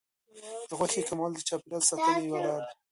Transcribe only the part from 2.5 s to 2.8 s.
ده.